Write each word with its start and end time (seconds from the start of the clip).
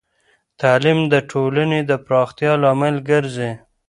تعلیم 0.61 0.99
د 1.13 1.15
ټولنې 1.31 1.79
د 1.89 1.91
پراختیا 2.05 2.51
لامل 2.63 2.95
ګرځی. 3.09 3.51